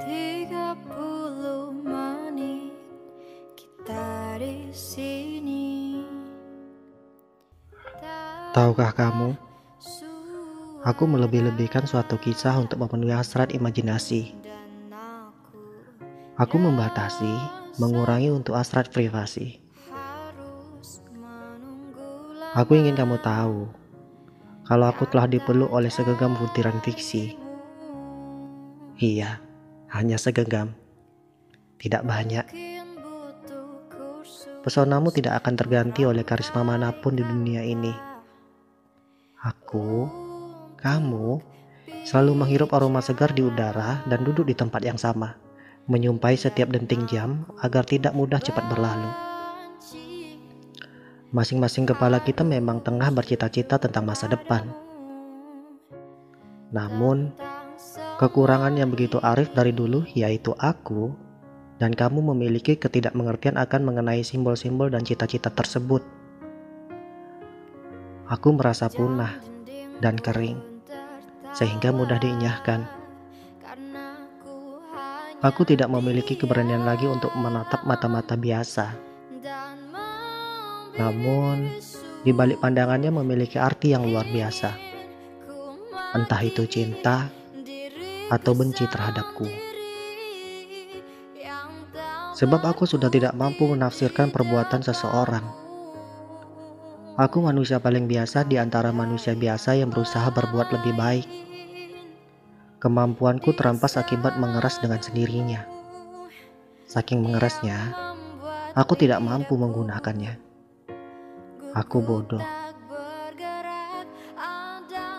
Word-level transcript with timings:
30 0.00 1.84
menit 1.84 2.72
kita 3.52 4.40
di 4.40 4.72
sini. 4.72 6.00
Tahukah 8.56 8.96
kamu, 8.96 9.36
aku 10.80 11.04
melebih-lebihkan 11.04 11.84
suatu 11.84 12.16
kisah 12.16 12.56
untuk 12.56 12.80
memenuhi 12.80 13.12
hasrat 13.12 13.52
imajinasi. 13.52 14.32
Aku 16.40 16.56
membatasi, 16.56 17.36
mengurangi 17.76 18.32
untuk 18.32 18.56
hasrat 18.56 18.88
privasi. 18.88 19.60
Aku 22.56 22.72
ingin 22.80 22.96
kamu 22.96 23.20
tahu, 23.20 23.68
kalau 24.64 24.88
aku 24.88 25.04
telah 25.12 25.28
dipeluk 25.28 25.68
oleh 25.68 25.92
segenggam 25.92 26.32
butiran 26.32 26.80
fiksi. 26.80 27.36
Iya, 28.96 29.51
hanya 29.92 30.16
segenggam. 30.16 30.72
Tidak 31.76 32.00
banyak. 32.00 32.48
Pesonamu 34.64 35.12
tidak 35.12 35.42
akan 35.44 35.54
terganti 35.58 36.08
oleh 36.08 36.24
karisma 36.24 36.64
mana 36.64 36.94
pun 36.94 37.18
di 37.18 37.24
dunia 37.26 37.60
ini. 37.60 37.92
Aku, 39.42 40.06
kamu, 40.78 41.42
selalu 42.06 42.32
menghirup 42.32 42.70
aroma 42.72 43.02
segar 43.02 43.34
di 43.34 43.42
udara 43.42 44.00
dan 44.06 44.22
duduk 44.22 44.46
di 44.46 44.54
tempat 44.54 44.86
yang 44.86 44.96
sama, 44.96 45.34
menyumpai 45.90 46.38
setiap 46.38 46.70
denting 46.70 47.04
jam 47.10 47.42
agar 47.58 47.82
tidak 47.82 48.14
mudah 48.14 48.38
cepat 48.38 48.62
berlalu. 48.70 49.10
Masing-masing 51.34 51.90
kepala 51.90 52.22
kita 52.22 52.46
memang 52.46 52.80
tengah 52.86 53.10
bercita-cita 53.10 53.82
tentang 53.82 54.06
masa 54.06 54.30
depan. 54.30 54.62
Namun, 56.70 57.34
kekurangan 58.22 58.78
yang 58.78 58.86
begitu 58.86 59.18
arif 59.18 59.50
dari 59.50 59.74
dulu 59.74 60.06
yaitu 60.14 60.54
aku 60.54 61.10
dan 61.82 61.90
kamu 61.90 62.22
memiliki 62.30 62.78
ketidakmengertian 62.78 63.58
akan 63.58 63.82
mengenai 63.82 64.22
simbol-simbol 64.22 64.86
dan 64.86 65.02
cita-cita 65.02 65.50
tersebut. 65.50 66.06
Aku 68.30 68.54
merasa 68.54 68.86
punah 68.86 69.42
dan 69.98 70.14
kering, 70.14 70.62
sehingga 71.50 71.90
mudah 71.90 72.22
diinyahkan. 72.22 72.86
Aku 75.42 75.66
tidak 75.66 75.90
memiliki 75.90 76.38
keberanian 76.38 76.86
lagi 76.86 77.10
untuk 77.10 77.34
menatap 77.34 77.82
mata-mata 77.82 78.38
biasa. 78.38 78.94
Namun, 80.94 81.66
di 82.22 82.30
balik 82.30 82.62
pandangannya 82.62 83.10
memiliki 83.10 83.58
arti 83.58 83.90
yang 83.90 84.06
luar 84.06 84.30
biasa. 84.30 84.70
Entah 86.14 86.40
itu 86.46 86.62
cinta 86.70 87.41
atau 88.32 88.56
benci 88.56 88.88
terhadapku. 88.88 89.44
Sebab 92.32 92.64
aku 92.64 92.88
sudah 92.88 93.12
tidak 93.12 93.36
mampu 93.36 93.68
menafsirkan 93.68 94.32
perbuatan 94.32 94.80
seseorang 94.80 95.62
Aku 97.12 97.44
manusia 97.44 97.76
paling 97.76 98.08
biasa 98.08 98.48
di 98.48 98.56
antara 98.56 98.88
manusia 98.88 99.36
biasa 99.36 99.76
yang 99.76 99.92
berusaha 99.92 100.32
berbuat 100.32 100.72
lebih 100.72 100.96
baik. 100.96 101.28
Kemampuanku 102.80 103.52
terampas 103.52 104.00
akibat 104.00 104.40
mengeras 104.40 104.80
dengan 104.80 104.96
sendirinya. 104.96 105.60
Saking 106.88 107.20
mengerasnya, 107.20 107.92
aku 108.72 108.96
tidak 108.96 109.20
mampu 109.20 109.60
menggunakannya. 109.60 110.40
Aku 111.76 112.00
bodoh. 112.00 112.61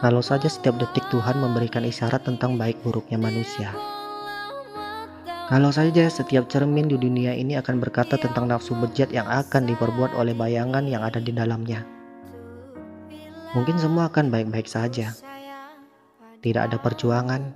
Kalau 0.04 0.20
saja 0.20 0.52
setiap 0.52 0.76
detik 0.76 1.08
Tuhan 1.08 1.40
memberikan 1.40 1.80
isyarat 1.88 2.28
tentang 2.28 2.60
baik 2.60 2.76
buruknya 2.84 3.16
manusia. 3.16 3.72
Kalau 5.48 5.72
saja 5.72 6.12
setiap 6.12 6.52
cermin 6.52 6.92
di 6.92 7.00
dunia 7.00 7.32
ini 7.32 7.56
akan 7.56 7.80
berkata 7.80 8.20
tentang 8.20 8.52
nafsu 8.52 8.76
bejat 8.76 9.16
yang 9.16 9.24
akan 9.32 9.64
diperbuat 9.64 10.12
oleh 10.12 10.36
bayangan 10.36 10.84
yang 10.92 11.08
ada 11.08 11.24
di 11.24 11.32
dalamnya. 11.32 11.88
Mungkin 13.56 13.80
semua 13.80 14.12
akan 14.12 14.28
baik-baik 14.28 14.68
saja. 14.68 15.16
Tidak 16.44 16.60
ada 16.60 16.76
perjuangan, 16.84 17.56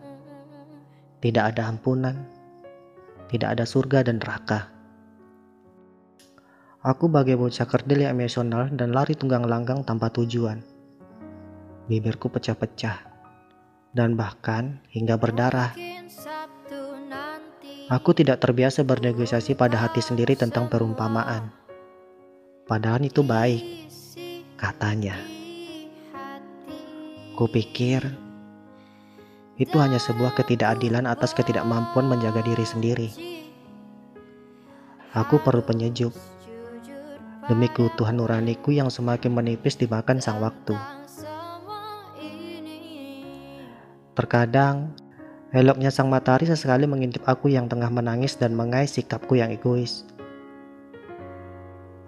tidak 1.20 1.52
ada 1.52 1.68
ampunan, 1.68 2.16
tidak 3.28 3.60
ada 3.60 3.68
surga 3.68 4.08
dan 4.08 4.24
neraka. 4.24 4.72
Aku 6.80 7.12
bagai 7.12 7.36
bocah 7.36 7.68
kerdil 7.68 8.08
yang 8.08 8.16
emosional 8.16 8.72
dan 8.72 8.96
lari 8.96 9.20
tunggang 9.20 9.44
langgang 9.44 9.84
tanpa 9.84 10.08
tujuan. 10.16 10.77
Bibirku 11.88 12.28
pecah-pecah, 12.28 13.00
dan 13.96 14.20
bahkan 14.20 14.84
hingga 14.92 15.16
berdarah. 15.16 15.72
Aku 17.88 18.12
tidak 18.12 18.44
terbiasa 18.44 18.84
bernegosiasi 18.84 19.56
pada 19.56 19.80
hati 19.80 20.04
sendiri 20.04 20.36
tentang 20.36 20.68
perumpamaan. 20.68 21.48
Padahal 22.68 23.00
itu 23.08 23.24
baik, 23.24 23.88
katanya. 24.60 25.16
Kupikir 27.40 28.04
itu 29.56 29.80
hanya 29.80 30.04
sebuah 30.04 30.36
ketidakadilan 30.36 31.08
atas 31.08 31.32
ketidakmampuan 31.32 32.12
menjaga 32.12 32.44
diri 32.44 32.68
sendiri. 32.68 33.10
Aku 35.16 35.40
perlu 35.40 35.64
penyejuk 35.64 36.12
demi 37.48 37.72
keutuhan 37.72 38.20
nuraniku 38.20 38.76
yang 38.76 38.92
semakin 38.92 39.32
menipis 39.32 39.80
dimakan 39.80 40.20
sang 40.20 40.44
waktu. 40.44 40.97
Terkadang 44.18 44.98
Eloknya 45.56 45.96
sang 45.96 46.12
matahari 46.12 46.44
sesekali 46.44 46.84
mengintip 46.92 47.24
aku 47.24 47.48
yang 47.48 47.72
tengah 47.72 47.88
menangis 47.88 48.36
dan 48.36 48.52
mengais 48.52 48.92
sikapku 49.00 49.40
yang 49.40 49.48
egois. 49.48 50.04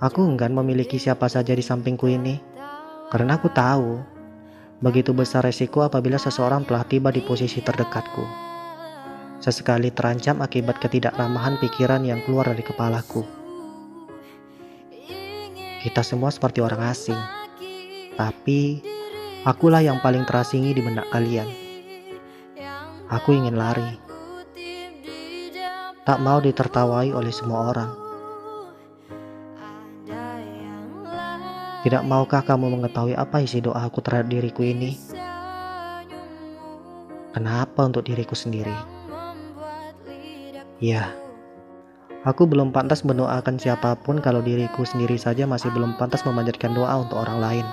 Aku 0.03 0.27
enggan 0.27 0.51
memiliki 0.51 0.99
siapa 0.99 1.31
saja 1.31 1.55
di 1.55 1.63
sampingku 1.63 2.11
ini, 2.11 2.35
karena 3.15 3.39
aku 3.39 3.47
tahu 3.47 4.03
begitu 4.83 5.15
besar 5.15 5.47
resiko 5.47 5.87
apabila 5.87 6.19
seseorang 6.19 6.67
telah 6.67 6.83
tiba 6.83 7.15
di 7.15 7.23
posisi 7.23 7.63
terdekatku. 7.63 8.27
Sesekali 9.39 9.87
terancam 9.95 10.43
akibat 10.43 10.83
ketidakramahan 10.83 11.55
pikiran 11.63 12.03
yang 12.03 12.19
keluar 12.27 12.51
dari 12.51 12.63
kepalaku. 12.63 13.23
Kita 15.79 16.03
semua 16.03 16.27
seperti 16.27 16.59
orang 16.59 16.91
asing, 16.91 17.19
tapi 18.19 18.83
akulah 19.47 19.79
yang 19.79 20.03
paling 20.03 20.27
terasingi 20.27 20.75
di 20.75 20.83
benak 20.83 21.07
kalian. 21.07 21.68
Aku 23.09 23.33
ingin 23.33 23.57
lari. 23.57 23.97
Tak 26.05 26.21
mau 26.21 26.37
ditertawai 26.37 27.09
oleh 27.09 27.33
semua 27.33 27.73
orang. 27.73 27.89
Tidak 31.81 32.05
maukah 32.05 32.45
kamu 32.45 32.77
mengetahui 32.77 33.17
apa 33.17 33.41
isi 33.41 33.65
doa 33.65 33.81
aku 33.81 34.05
terhadap 34.05 34.29
diriku 34.29 34.61
ini? 34.61 34.93
Kenapa 37.33 37.89
untuk 37.89 38.05
diriku 38.05 38.37
sendiri? 38.37 38.77
Ya, 40.77 41.09
aku 42.29 42.45
belum 42.45 42.69
pantas 42.69 43.01
mendoakan 43.01 43.57
siapa 43.57 43.97
pun 44.05 44.21
kalau 44.21 44.45
diriku 44.45 44.85
sendiri 44.85 45.17
saja 45.17 45.49
masih 45.49 45.73
belum 45.73 45.97
pantas 45.97 46.21
memanjatkan 46.29 46.77
doa 46.77 46.93
untuk 47.01 47.25
orang 47.25 47.41
lain. 47.41 47.65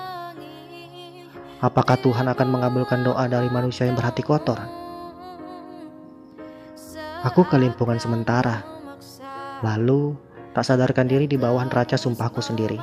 Apakah 1.61 2.01
Tuhan 2.01 2.25
akan 2.25 2.49
mengabulkan 2.49 3.05
doa 3.05 3.29
dari 3.29 3.53
manusia 3.53 3.85
yang 3.85 4.01
berhati 4.01 4.25
kotor? 4.25 4.86
Aku 7.27 7.43
kelimpungan 7.43 7.99
sementara. 7.99 8.63
Lalu, 9.67 10.15
tak 10.55 10.63
sadarkan 10.63 11.11
diri 11.11 11.27
di 11.27 11.34
bawah 11.34 11.67
neraca 11.67 11.99
sumpahku 11.99 12.39
sendiri. 12.39 12.78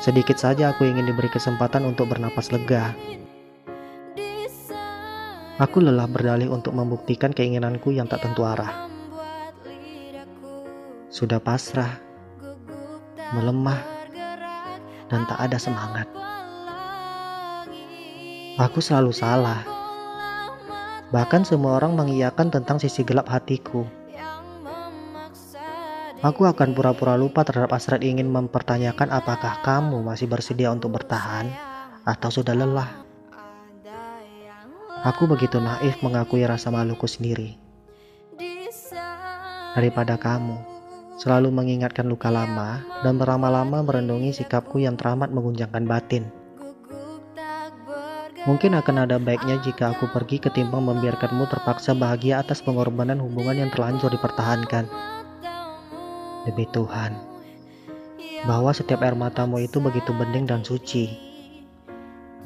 Sedikit 0.00 0.40
saja 0.40 0.72
aku 0.72 0.88
ingin 0.88 1.04
diberi 1.04 1.28
kesempatan 1.28 1.84
untuk 1.84 2.08
bernapas 2.08 2.48
lega. 2.48 2.96
Aku 5.60 5.84
lelah 5.84 6.08
berdalih 6.08 6.48
untuk 6.48 6.72
membuktikan 6.72 7.36
keinginanku 7.36 7.92
yang 7.92 8.08
tak 8.08 8.24
tentu 8.24 8.48
arah. 8.48 8.88
Sudah 11.12 11.36
pasrah, 11.36 12.00
melemah, 13.36 13.84
dan 15.12 15.28
tak 15.28 15.44
ada 15.44 15.60
semangat. 15.60 16.08
Aku 18.56 18.80
selalu 18.80 19.12
salah 19.12 19.75
Bahkan 21.14 21.46
semua 21.46 21.78
orang 21.78 21.94
mengiyakan 21.94 22.50
tentang 22.50 22.82
sisi 22.82 23.06
gelap 23.06 23.30
hatiku. 23.30 23.86
Aku 26.24 26.42
akan 26.48 26.72
pura-pura 26.74 27.14
lupa 27.14 27.46
terhadap 27.46 27.76
hasrat 27.76 28.02
ingin 28.02 28.26
mempertanyakan 28.26 29.12
apakah 29.12 29.62
kamu 29.62 30.02
masih 30.02 30.26
bersedia 30.26 30.72
untuk 30.72 30.96
bertahan 30.96 31.46
atau 32.02 32.30
sudah 32.32 32.56
lelah. 32.56 33.06
Aku 35.06 35.30
begitu 35.30 35.62
naif 35.62 36.02
mengakui 36.02 36.42
rasa 36.42 36.74
maluku 36.74 37.06
sendiri. 37.06 37.54
Daripada 39.76 40.16
kamu 40.16 40.56
selalu 41.20 41.52
mengingatkan 41.52 42.08
luka 42.08 42.32
lama 42.32 42.80
dan 43.04 43.20
berlama-lama 43.20 43.84
merendungi 43.84 44.34
sikapku 44.34 44.82
yang 44.82 44.96
teramat 44.98 45.30
mengguncangkan 45.30 45.84
batin. 45.84 46.45
Mungkin 48.46 48.78
akan 48.78 49.10
ada 49.10 49.18
baiknya 49.18 49.58
jika 49.58 49.90
aku 49.90 50.06
pergi 50.06 50.38
ketimbang 50.38 50.86
membiarkanmu 50.86 51.50
terpaksa 51.50 51.98
bahagia 51.98 52.38
atas 52.38 52.62
pengorbanan 52.62 53.18
hubungan 53.18 53.58
yang 53.58 53.70
terlanjur 53.74 54.06
dipertahankan. 54.06 54.86
Demi 56.46 56.62
Tuhan, 56.70 57.18
bahwa 58.46 58.70
setiap 58.70 59.02
air 59.02 59.18
matamu 59.18 59.58
itu 59.58 59.82
begitu 59.82 60.14
bening 60.14 60.46
dan 60.46 60.62
suci. 60.62 61.10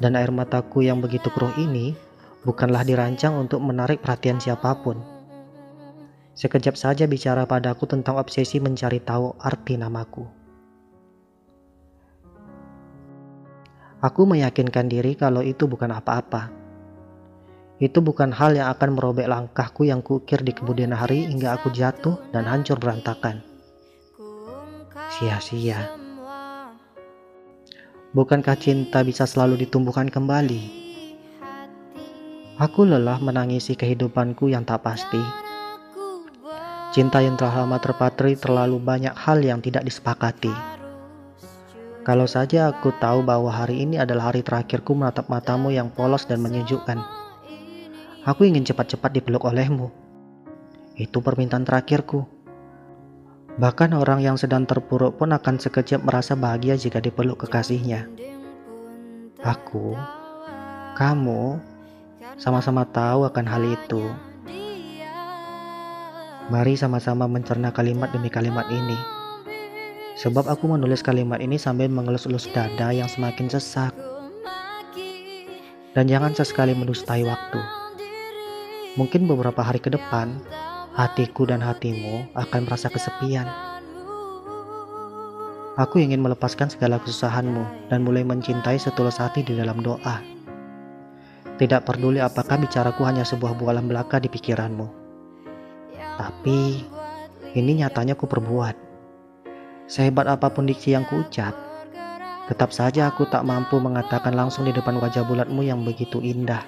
Dan 0.01 0.17
air 0.17 0.33
mataku 0.33 0.81
yang 0.81 0.97
begitu 1.05 1.29
keruh 1.29 1.53
ini 1.61 1.93
bukanlah 2.41 2.81
dirancang 2.81 3.37
untuk 3.37 3.61
menarik 3.61 4.01
perhatian 4.01 4.41
siapa 4.41 4.73
pun. 4.81 4.97
Sekejap 6.33 6.73
saja 6.73 7.05
bicara 7.05 7.45
padaku 7.45 7.85
tentang 7.85 8.17
obsesi 8.17 8.57
mencari 8.57 8.97
tahu 9.05 9.37
arti 9.37 9.77
namaku. 9.77 10.40
Aku 14.01 14.25
meyakinkan 14.25 14.89
diri 14.89 15.13
kalau 15.13 15.45
itu 15.45 15.69
bukan 15.69 15.93
apa-apa. 15.93 16.49
Itu 17.77 18.01
bukan 18.01 18.33
hal 18.33 18.57
yang 18.57 18.73
akan 18.73 18.97
merobek 18.97 19.29
langkahku 19.29 19.85
yang 19.85 20.01
kukir 20.01 20.41
di 20.41 20.57
kemudian 20.57 20.89
hari 20.89 21.29
hingga 21.29 21.53
aku 21.53 21.69
jatuh 21.69 22.17
dan 22.33 22.49
hancur 22.49 22.81
berantakan. 22.81 23.45
Sia-sia. 25.13 25.93
Bukankah 28.17 28.57
cinta 28.57 29.05
bisa 29.05 29.29
selalu 29.29 29.69
ditumbuhkan 29.69 30.09
kembali? 30.09 30.81
Aku 32.57 32.89
lelah 32.89 33.21
menangisi 33.21 33.77
kehidupanku 33.77 34.49
yang 34.49 34.65
tak 34.65 34.81
pasti. 34.81 35.21
Cinta 36.89 37.21
yang 37.21 37.37
telah 37.37 37.65
lama 37.65 37.77
terpatri 37.77 38.33
terlalu 38.33 38.81
banyak 38.81 39.13
hal 39.13 39.45
yang 39.45 39.61
tidak 39.61 39.85
disepakati. 39.85 40.70
Kalau 42.01 42.25
saja 42.25 42.73
aku 42.73 42.89
tahu 42.97 43.21
bahwa 43.21 43.53
hari 43.53 43.85
ini 43.85 44.01
adalah 44.01 44.33
hari 44.33 44.41
terakhirku 44.41 44.97
menatap 44.97 45.29
matamu 45.29 45.69
yang 45.69 45.93
polos 45.93 46.25
dan 46.25 46.41
menyejukkan. 46.41 46.97
Aku 48.25 48.41
ingin 48.41 48.65
cepat-cepat 48.65 49.13
dipeluk 49.13 49.45
olehmu. 49.45 49.93
Itu 50.97 51.21
permintaan 51.21 51.61
terakhirku. 51.61 52.25
Bahkan 53.61 53.93
orang 53.93 54.25
yang 54.25 54.33
sedang 54.33 54.65
terpuruk 54.65 55.21
pun 55.21 55.29
akan 55.29 55.61
sekejap 55.61 56.01
merasa 56.01 56.33
bahagia 56.33 56.73
jika 56.73 56.97
dipeluk 56.97 57.45
kekasihnya. 57.45 58.09
Aku, 59.45 59.93
kamu, 60.97 61.61
sama-sama 62.41 62.81
tahu 62.89 63.29
akan 63.29 63.45
hal 63.45 63.61
itu. 63.61 64.09
Mari 66.49 66.73
sama-sama 66.73 67.29
mencerna 67.29 67.69
kalimat 67.69 68.09
demi 68.09 68.33
kalimat 68.33 68.65
ini. 68.73 69.20
Sebab 70.21 70.45
aku 70.45 70.69
menulis 70.69 71.01
kalimat 71.01 71.41
ini 71.41 71.57
sambil 71.57 71.89
mengelus-elus 71.89 72.45
dada 72.53 72.93
yang 72.93 73.09
semakin 73.09 73.49
sesak. 73.49 73.89
Dan 75.97 76.05
jangan 76.05 76.37
sesekali 76.37 76.77
mendustai 76.77 77.25
waktu. 77.25 77.57
Mungkin 79.01 79.25
beberapa 79.25 79.65
hari 79.65 79.81
ke 79.81 79.89
depan, 79.89 80.37
hatiku 80.93 81.49
dan 81.49 81.57
hatimu 81.57 82.29
akan 82.37 82.69
merasa 82.69 82.93
kesepian. 82.93 83.49
Aku 85.81 85.97
ingin 85.97 86.21
melepaskan 86.21 86.69
segala 86.69 87.01
kesusahanmu 87.01 87.89
dan 87.89 88.05
mulai 88.05 88.21
mencintai 88.21 88.77
setulus 88.77 89.17
hati 89.17 89.41
di 89.41 89.57
dalam 89.57 89.81
doa. 89.81 90.21
Tidak 91.57 91.81
peduli 91.81 92.21
apakah 92.21 92.61
bicaraku 92.61 93.09
hanya 93.09 93.25
sebuah 93.25 93.57
bualan 93.57 93.89
belaka 93.89 94.21
di 94.21 94.29
pikiranmu. 94.29 94.85
Tapi, 95.97 96.85
ini 97.57 97.71
nyatanya 97.81 98.13
ku 98.13 98.29
perbuat. 98.29 98.90
Sehebat 99.91 100.23
apa 100.23 100.47
pun 100.47 100.63
diksi 100.63 100.95
yang 100.95 101.03
kuucap, 101.03 101.51
tetap 102.47 102.71
saja 102.71 103.11
aku 103.11 103.27
tak 103.27 103.43
mampu 103.43 103.75
mengatakan 103.75 104.31
langsung 104.31 104.63
di 104.63 104.71
depan 104.71 104.95
wajah 104.95 105.27
bulatmu 105.27 105.67
yang 105.67 105.83
begitu 105.83 106.23
indah. 106.23 106.63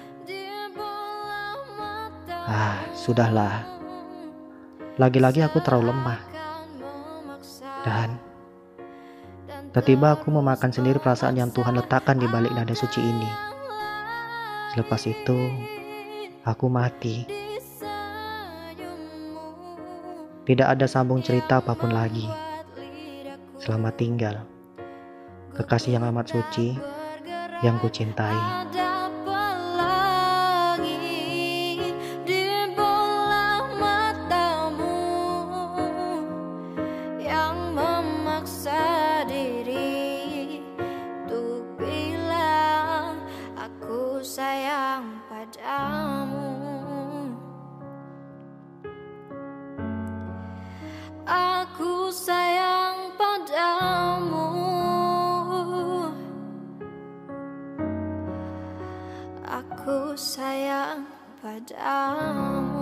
Ah, 2.44 2.84
sudahlah. 2.92 3.64
Lagi-lagi 5.00 5.40
aku 5.40 5.56
terlalu 5.64 5.96
lemah. 5.96 6.20
Dan 7.80 8.20
tiba-tiba 9.72 10.20
aku 10.20 10.28
memakan 10.28 10.68
sendiri 10.68 11.00
perasaan 11.00 11.40
yang 11.40 11.48
Tuhan 11.48 11.80
letakkan 11.80 12.20
di 12.20 12.28
balik 12.28 12.52
nada 12.52 12.76
suci 12.76 13.00
ini. 13.00 13.30
Selepas 14.76 15.00
itu, 15.08 15.48
aku 16.44 16.68
mati. 16.68 17.24
Tidak 20.44 20.68
ada 20.68 20.84
sambung 20.84 21.24
cerita 21.24 21.64
apa 21.64 21.72
pun 21.72 21.88
lagi. 21.88 22.53
Selamat 23.64 23.96
tinggal, 23.96 24.44
kekasih 25.56 25.96
yang 25.96 26.04
amat 26.12 26.36
suci 26.36 26.76
yang 27.64 27.80
sayang 44.20 45.24
padamu. 45.32 46.52
Aku 51.24 52.12
sayang 52.12 52.73
Aku 61.64 61.72
sayang 61.80 62.12
padamu 62.20 62.73